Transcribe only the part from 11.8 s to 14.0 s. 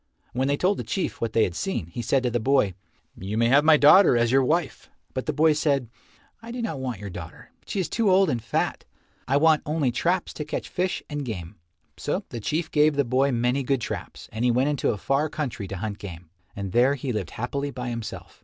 So the Chief gave the boy many good